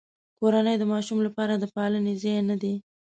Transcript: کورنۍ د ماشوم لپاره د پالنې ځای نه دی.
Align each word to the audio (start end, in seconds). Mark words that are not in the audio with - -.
کورنۍ 0.39 0.75
د 0.79 0.83
ماشوم 0.93 1.19
لپاره 1.27 1.53
د 1.57 1.65
پالنې 1.75 2.13
ځای 2.23 2.39
نه 2.49 2.55
دی. 2.61 2.75